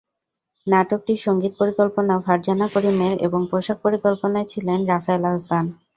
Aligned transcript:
নাটকটির 0.67 1.19
সংগীত 1.19 1.53
পরিকল্পনা 1.61 2.13
ফারজানা 2.25 2.67
করিমের 2.67 3.15
এবং 3.27 3.41
পোশাক 3.51 3.77
পরিকল্পনায় 3.85 4.47
ছিলেন 4.47 4.79
রাফায়েল 4.87 5.23
আহসান। 5.29 5.65